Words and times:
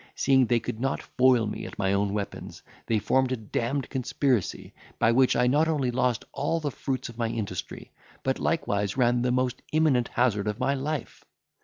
Seeing 0.15 0.47
they 0.47 0.59
could 0.59 0.79
not 0.79 0.99
foil 1.03 1.45
me 1.45 1.67
at 1.67 1.77
my 1.77 1.93
own 1.93 2.11
weapons, 2.11 2.63
they 2.87 2.97
formed 2.97 3.31
a 3.31 3.37
damned 3.37 3.91
conspiracy, 3.91 4.73
by 4.97 5.11
which 5.11 5.35
I 5.35 5.45
not 5.45 5.67
only 5.67 5.91
lost 5.91 6.25
all 6.31 6.59
the 6.59 6.71
fruits 6.71 7.07
of 7.07 7.19
my 7.19 7.27
industry, 7.27 7.91
but 8.23 8.39
likewise 8.39 8.97
ran 8.97 9.21
the 9.21 9.31
most 9.31 9.61
imminent 9.71 10.07
hazard 10.07 10.47
of 10.47 10.59
my 10.59 10.73
life. 10.73 11.23